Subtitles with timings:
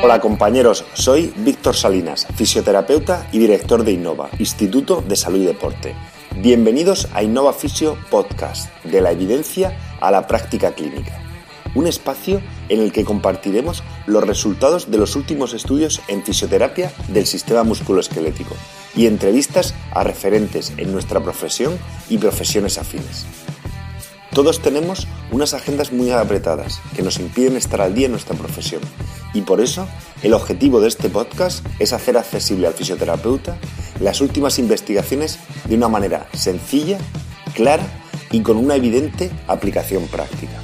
[0.00, 5.96] Hola compañeros, soy Víctor Salinas, fisioterapeuta y director de Innova, Instituto de Salud y Deporte.
[6.36, 11.20] Bienvenidos a Innova Fisio Podcast, de la evidencia a la práctica clínica.
[11.74, 17.26] Un espacio en el que compartiremos los resultados de los últimos estudios en fisioterapia del
[17.26, 18.54] sistema musculoesquelético
[18.94, 21.76] y entrevistas a referentes en nuestra profesión
[22.08, 23.26] y profesiones afines.
[24.32, 28.80] Todos tenemos unas agendas muy apretadas que nos impiden estar al día en nuestra profesión
[29.34, 29.86] y por eso
[30.22, 33.56] el objetivo de este podcast es hacer accesible al fisioterapeuta
[34.00, 35.38] las últimas investigaciones
[35.68, 36.98] de una manera sencilla,
[37.54, 37.86] clara
[38.30, 40.60] y con una evidente aplicación práctica.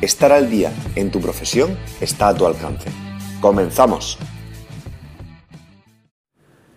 [0.00, 2.90] Estar al día en tu profesión está a tu alcance.
[3.40, 4.18] ¡Comenzamos!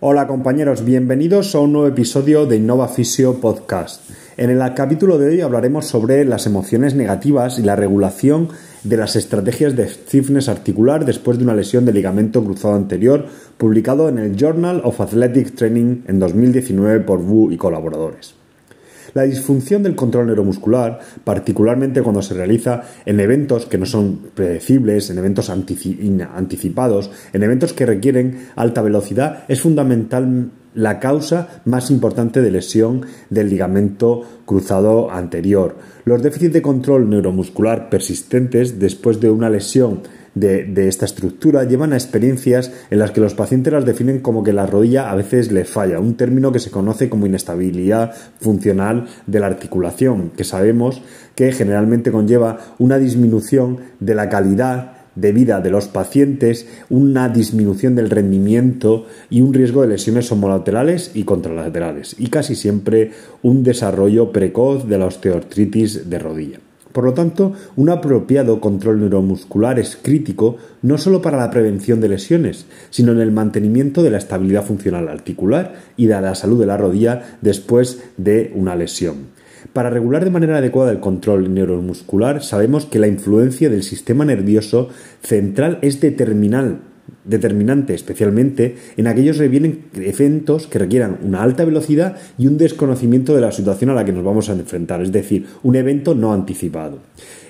[0.00, 4.00] Hola compañeros, bienvenidos a un nuevo episodio de Innova Fisio Podcast.
[4.38, 8.48] En el capítulo de hoy hablaremos sobre las emociones negativas y la regulación
[8.82, 13.26] de las estrategias de stiffness articular después de una lesión de ligamento cruzado anterior,
[13.58, 18.34] publicado en el Journal of Athletic Training en 2019 por Wu y colaboradores.
[19.12, 25.10] La disfunción del control neuromuscular, particularmente cuando se realiza en eventos que no son predecibles,
[25.10, 32.40] en eventos anticipados, en eventos que requieren alta velocidad, es fundamental la causa más importante
[32.40, 35.76] de lesión del ligamento cruzado anterior.
[36.04, 40.00] Los déficits de control neuromuscular persistentes después de una lesión
[40.34, 44.52] de, esta estructura llevan a experiencias en las que los pacientes las definen como que
[44.52, 49.40] la rodilla a veces le falla, un término que se conoce como inestabilidad funcional de
[49.40, 51.02] la articulación, que sabemos
[51.34, 57.94] que generalmente conlleva una disminución de la calidad de vida de los pacientes, una disminución
[57.94, 64.32] del rendimiento y un riesgo de lesiones homolaterales y contralaterales, y casi siempre un desarrollo
[64.32, 66.58] precoz de la osteoartritis de rodilla.
[66.92, 72.08] Por lo tanto, un apropiado control neuromuscular es crítico no solo para la prevención de
[72.08, 76.66] lesiones, sino en el mantenimiento de la estabilidad funcional articular y de la salud de
[76.66, 79.31] la rodilla después de una lesión.
[79.72, 84.88] Para regular de manera adecuada el control neuromuscular, sabemos que la influencia del sistema nervioso
[85.22, 86.80] central es determinal
[87.24, 93.52] determinante, especialmente en aquellos eventos que requieran una alta velocidad y un desconocimiento de la
[93.52, 96.98] situación a la que nos vamos a enfrentar, es decir, un evento no anticipado.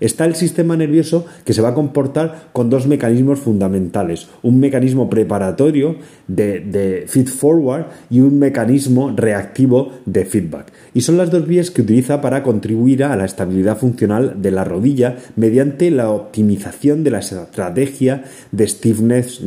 [0.00, 5.10] Está el sistema nervioso que se va a comportar con dos mecanismos fundamentales, un mecanismo
[5.10, 10.72] preparatorio de, de feed forward y un mecanismo reactivo de feedback.
[10.94, 14.64] Y son las dos vías que utiliza para contribuir a la estabilidad funcional de la
[14.64, 19.42] rodilla mediante la optimización de la estrategia de stiffness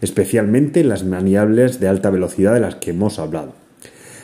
[0.00, 3.54] especialmente las maniables de alta velocidad de las que hemos hablado.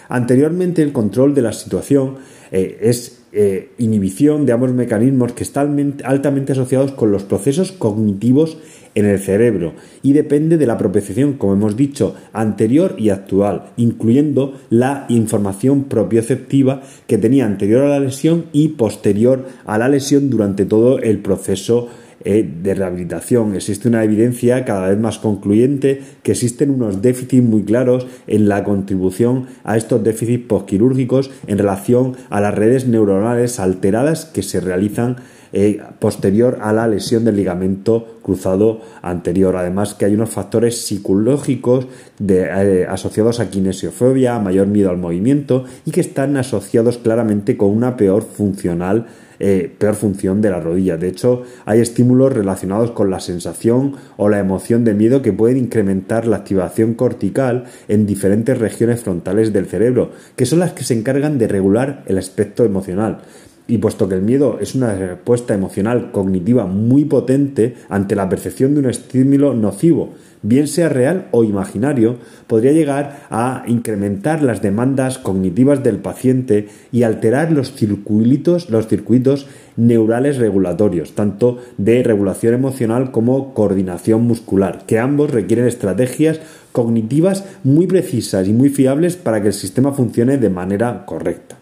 [0.09, 2.17] Anteriormente, el control de la situación
[2.53, 8.57] eh, es eh, inhibición de ambos mecanismos que están altamente asociados con los procesos cognitivos
[8.95, 14.55] en el cerebro y depende de la propiocepción, como hemos dicho, anterior y actual, incluyendo
[14.71, 20.65] la información propioceptiva que tenía anterior a la lesión y posterior a la lesión durante
[20.65, 21.89] todo el proceso
[22.25, 23.55] eh, de rehabilitación.
[23.55, 28.65] Existe una evidencia cada vez más concluyente que existen unos déficits muy claros en la
[28.65, 35.17] contribución a estos déficits postquirúrgicos en relación a las redes neuronales alteradas que se realizan
[35.53, 39.57] eh, posterior a la lesión del ligamento cruzado anterior.
[39.57, 41.87] Además que hay unos factores psicológicos
[42.27, 47.71] eh, asociados a kinesiofobia, a mayor miedo al movimiento y que están asociados claramente con
[47.71, 49.07] una peor funcional
[49.39, 50.97] eh, peor función de la rodilla.
[50.97, 55.59] De hecho, hay estímulos relacionados con la sensación o la emoción de miedo que pueden
[55.59, 60.95] incrementar la activación cortical en diferentes regiones frontales del cerebro, que son las que se
[60.95, 63.19] encargan de regular el aspecto emocional.
[63.69, 68.75] Y puesto que el miedo es una respuesta emocional cognitiva muy potente ante la percepción
[68.75, 72.17] de un estímulo nocivo, bien sea real o imaginario,
[72.47, 79.49] podría llegar a incrementar las demandas cognitivas del paciente y alterar los circuitos, los circuitos
[79.77, 87.89] neurales regulatorios, tanto de regulación emocional como coordinación muscular, que ambos requieren estrategias cognitivas muy
[87.89, 91.57] precisas y muy fiables para que el sistema funcione de manera correcta.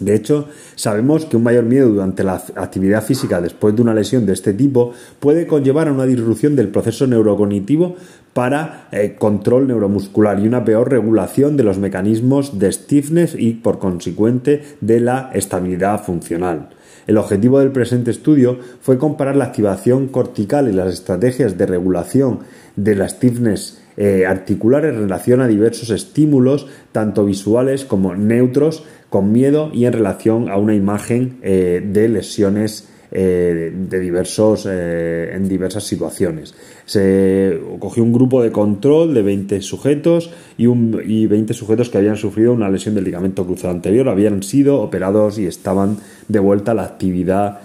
[0.00, 4.26] De hecho, sabemos que un mayor miedo durante la actividad física después de una lesión
[4.26, 7.96] de este tipo puede conllevar a una disrupción del proceso neurocognitivo
[8.32, 13.78] para eh, control neuromuscular y una peor regulación de los mecanismos de stiffness y, por
[13.78, 16.68] consecuente, de la estabilidad funcional.
[17.06, 22.40] El objetivo del presente estudio fue comparar la activación cortical y las estrategias de regulación
[22.74, 29.32] de la stiffness eh, articular en relación a diversos estímulos, tanto visuales como neutros, con
[29.32, 35.48] miedo y en relación a una imagen eh, de lesiones eh, de diversos, eh, en
[35.48, 36.54] diversas situaciones.
[36.84, 41.98] Se cogió un grupo de control de 20 sujetos y, un, y 20 sujetos que
[41.98, 45.98] habían sufrido una lesión del ligamento cruzado anterior, habían sido operados y estaban
[46.28, 47.60] de vuelta a la actividad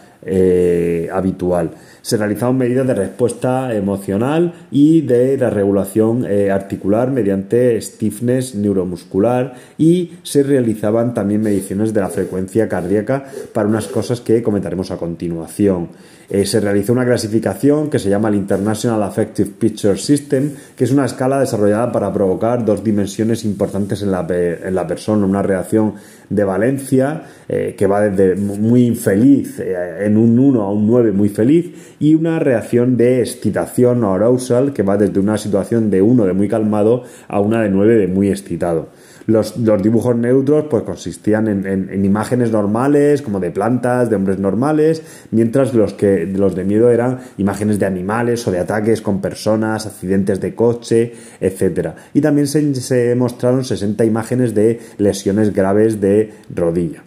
[1.11, 1.71] habitual.
[2.01, 9.53] Se realizaban medidas de respuesta emocional y de la regulación eh, articular mediante stiffness neuromuscular
[9.77, 14.97] y se realizaban también mediciones de la frecuencia cardíaca para unas cosas que comentaremos a
[14.97, 15.89] continuación.
[16.27, 20.91] Eh, se realizó una clasificación que se llama el International Affective Picture System, que es
[20.91, 25.95] una escala desarrollada para provocar dos dimensiones importantes en la, en la persona, una reacción
[26.29, 31.27] de valencia eh, que va desde muy infeliz en un 1 a un 9 muy
[31.27, 36.25] feliz y una reacción de excitación o arousal que va desde una situación de 1
[36.25, 38.89] de muy calmado a una de 9 de muy excitado.
[39.27, 39.53] Los,
[39.83, 45.93] dibujos neutros pues consistían en, imágenes normales, como de plantas, de hombres normales, mientras los,
[45.93, 50.55] que, los de miedo eran imágenes de animales o de ataques con personas, accidentes de
[50.55, 51.89] coche, etc.
[52.15, 57.03] Y también se, se mostraron 60 imágenes de lesiones graves de rodilla.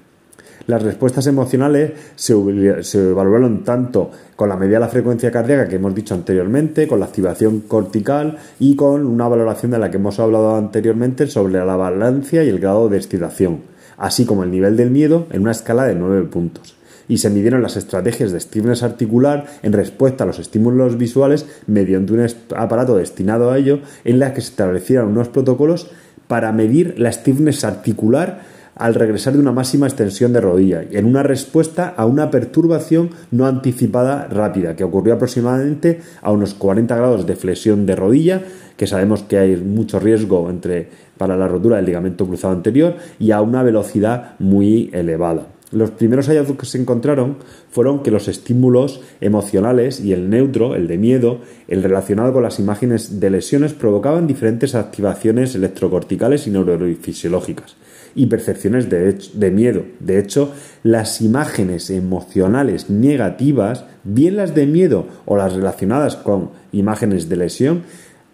[0.67, 5.95] Las respuestas emocionales se, evaluaron tanto con la medida de la frecuencia cardíaca que hemos
[5.95, 10.57] dicho anteriormente, con la activación cortical y con una valoración de la que hemos hablado
[10.57, 13.61] anteriormente sobre la valencia y el grado de excitación,
[13.99, 16.77] así como el nivel del miedo en una escala de 9 puntos.
[17.09, 22.15] Y se midieron las estrategias de stiffness articular en respuesta a los estímulos visuales mediante
[22.15, 22.27] un
[22.57, 25.91] aparato destinado a ello en la que se establecieron unos protocolos
[26.27, 31.23] para medir la stiffness articular al regresar de una máxima extensión de rodilla en una
[31.23, 37.37] respuesta a una perturbación no anticipada rápida que ocurrió aproximadamente a unos 40 grados de
[37.37, 38.43] flexión de rodilla,
[38.77, 43.31] que sabemos que hay mucho riesgo entre, para la rotura del ligamento cruzado anterior y
[43.31, 45.47] a una velocidad muy elevada.
[45.75, 47.39] Los primeros hallazgos que se encontraron
[47.69, 52.61] fueron que los estímulos emocionales y el neutro, el de miedo, el relacionado con las
[52.61, 57.75] imágenes de lesiones, provocaban diferentes activaciones electrocorticales y neurofisiológicas
[58.15, 59.83] y percepciones de, miedo.
[59.99, 60.53] De hecho,
[60.85, 67.83] las imágenes emocionales negativas, bien las de miedo o las relacionadas con imágenes de lesión,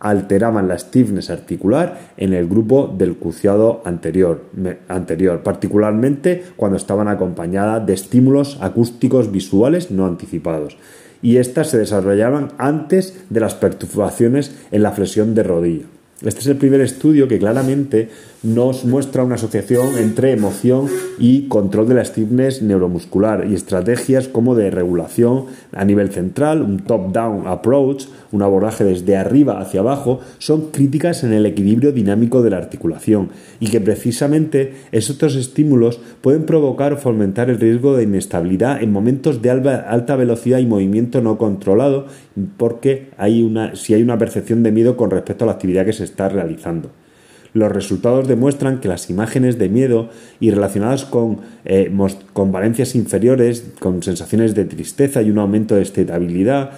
[0.00, 4.46] alteraban la stiffness articular en el grupo del cruciado anterior,
[4.88, 10.78] anterior, particularmente cuando estaban acompañadas de estímulos acústicos visuales no anticipados.
[11.22, 15.84] Y estas se desarrollaban antes de las perturbaciones en la flexión de rodilla.
[16.22, 18.08] Este es el primer estudio que claramente
[18.42, 20.86] nos muestra una asociación entre emoción
[21.18, 26.78] y control de la stiffness neuromuscular y estrategias como de regulación a nivel central, un
[26.78, 32.50] top-down approach, un abordaje desde arriba hacia abajo, son críticas en el equilibrio dinámico de
[32.50, 33.28] la articulación
[33.60, 39.42] y que precisamente estos estímulos pueden provocar o fomentar el riesgo de inestabilidad en momentos
[39.42, 42.06] de alta velocidad y movimiento no controlado
[42.56, 45.92] porque hay una, si hay una percepción de miedo con respecto a la actividad que
[45.92, 46.90] se está realizando.
[47.52, 50.08] Los resultados demuestran que las imágenes de miedo
[50.38, 51.92] y relacionadas con, eh,
[52.32, 56.70] con valencias inferiores, con sensaciones de tristeza y un aumento de excitabilidad,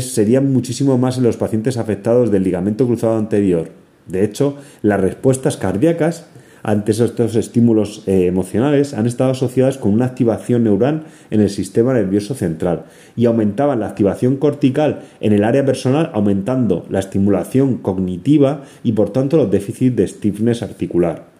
[0.00, 3.70] serían muchísimo más en los pacientes afectados del ligamento cruzado anterior.
[4.06, 6.26] De hecho, las respuestas cardíacas
[6.62, 11.92] ante estos estímulos eh, emocionales han estado asociadas con una activación neural en el sistema
[11.92, 12.84] nervioso central
[13.16, 19.10] y aumentaban la activación cortical en el área personal, aumentando la estimulación cognitiva y por
[19.10, 21.32] tanto los déficits de stiffness articular.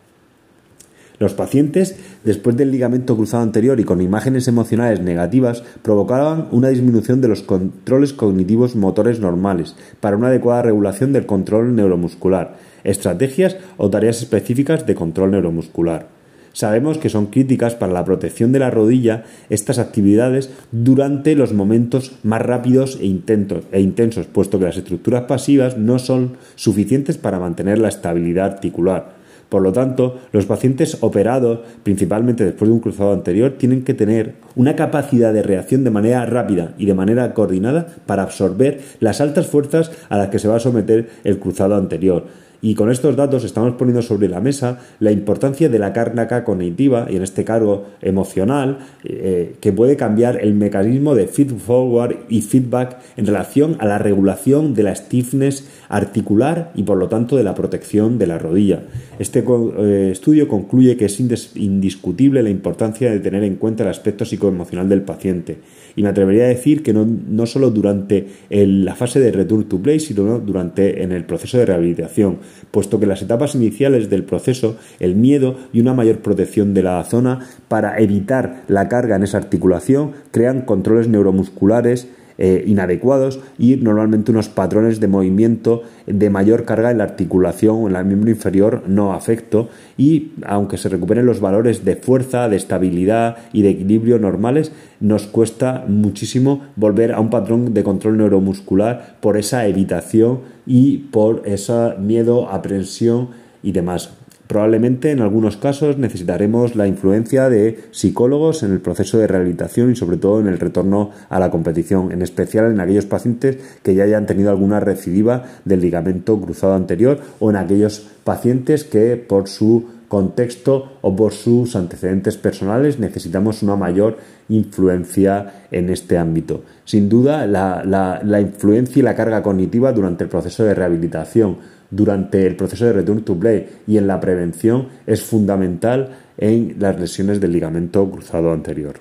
[1.23, 7.21] Los pacientes, después del ligamento cruzado anterior y con imágenes emocionales negativas, provocaban una disminución
[7.21, 13.91] de los controles cognitivos motores normales para una adecuada regulación del control neuromuscular, estrategias o
[13.91, 16.07] tareas específicas de control neuromuscular.
[16.53, 22.13] Sabemos que son críticas para la protección de la rodilla estas actividades durante los momentos
[22.23, 27.79] más rápidos e, e, intensos, puesto que las estructuras pasivas no son suficientes para mantener
[27.79, 29.23] la estabilidad articular.
[29.49, 34.35] Por lo tanto, los pacientes operados, principalmente después de un cruzado anterior, tienen que tener
[34.57, 39.47] una capacidad de reacción de manera rápida y de manera coordinada para absorber las altas
[39.47, 42.25] fuerzas a las que se va a someter el cruzado anterior.
[42.65, 47.09] Y con estos datos estamos poniendo sobre la mesa la importancia de la carga cognitiva
[47.11, 52.41] y en este cargo emocional eh, que puede cambiar el mecanismo de feed forward y
[52.43, 57.43] feedback en relación a la regulación de la stiffness articular y por lo tanto de
[57.43, 58.85] la protección de la rodilla.
[59.19, 61.19] Este eh, estudio concluye que es
[61.57, 65.59] indiscutible la importancia de tener en cuenta el aspecto psicoemocional del paciente
[65.97, 69.79] Y me atrevería a decir que no, no solo durante la fase de return to
[69.83, 72.39] play, sino durante en el proceso de rehabilitación,
[72.71, 77.03] puesto que las etapas iniciales del proceso, el miedo y una mayor protección de la
[77.05, 82.09] zona para evitar la carga en esa articulación crean controles neuromusculares
[82.39, 87.89] eh, inadecuados y normalmente unos patrones de movimiento de mayor carga en la articulación o
[87.89, 92.57] en el miembro inferior no afecto y aunque se recuperen los valores de fuerza, de
[92.57, 99.17] estabilidad y de equilibrio normales, nos cuesta muchísimo volver a un patrón de control neuromuscular
[99.21, 103.29] por esa evitación y por ese miedo, aprensión
[103.63, 104.22] y demás.
[104.53, 109.97] Probablemente en algunos casos necesitaremos la influencia de psicólogos en el proceso de rehabilitación y
[109.97, 114.05] sobre todo en el retorno a la competición, en especial en aquellos pacientes que ya
[114.05, 119.87] hayan tenido alguna recidiva del ligamento cruzado anterior o en aquellos pacientes que por su
[120.09, 124.19] contexto o por sus antecedentes personales necesitamos una mayor
[124.51, 126.63] influencia en este ámbito.
[126.85, 131.57] Sin duda, la, la influencia y la carga cognitiva durante el proceso de rehabilitación
[131.93, 136.99] durante el proceso de return to play y en la prevención es fundamental en las
[136.99, 138.99] lesiones del ligamento cruzado anterior.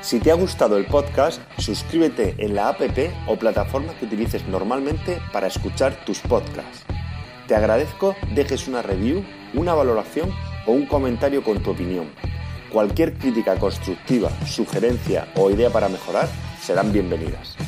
[0.00, 2.80] Si te ha gustado el podcast, suscríbete en la app
[3.26, 6.84] o plataforma que utilices normalmente para escuchar tus podcasts.
[7.46, 9.22] Te agradezco dejes una review,
[9.54, 10.30] una valoración
[10.66, 12.06] o un comentario con tu opinión.
[12.72, 16.28] Cualquier crítica constructiva, sugerencia o idea para mejorar
[16.60, 17.67] serán bienvenidas.